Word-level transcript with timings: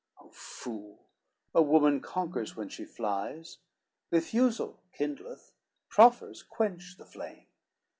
O 0.19 0.29
fool, 0.31 1.05
a 1.53 1.61
woman 1.61 1.99
conquers 2.01 2.55
when 2.55 2.69
she 2.69 2.85
flies, 2.85 3.59
Refusal 4.09 4.81
kindleth, 4.93 5.51
proffers 5.89 6.41
quench 6.41 6.97
the 6.97 7.05
flame. 7.05 7.45